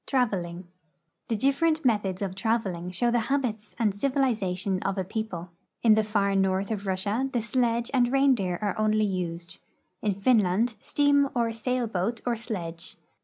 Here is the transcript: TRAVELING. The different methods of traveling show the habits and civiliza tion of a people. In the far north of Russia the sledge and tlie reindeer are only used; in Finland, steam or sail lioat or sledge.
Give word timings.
TRAVELING. 0.07 0.67
The 1.27 1.35
different 1.35 1.85
methods 1.85 2.23
of 2.23 2.33
traveling 2.33 2.89
show 2.89 3.11
the 3.11 3.19
habits 3.29 3.75
and 3.77 3.93
civiliza 3.93 4.57
tion 4.57 4.81
of 4.81 4.97
a 4.97 5.03
people. 5.03 5.51
In 5.83 5.93
the 5.93 6.03
far 6.03 6.33
north 6.35 6.71
of 6.71 6.87
Russia 6.87 7.29
the 7.31 7.39
sledge 7.39 7.91
and 7.93 8.07
tlie 8.07 8.11
reindeer 8.11 8.57
are 8.63 8.75
only 8.79 9.05
used; 9.05 9.59
in 10.01 10.15
Finland, 10.15 10.73
steam 10.79 11.29
or 11.35 11.51
sail 11.51 11.87
lioat 11.87 12.19
or 12.25 12.35
sledge. 12.35 12.97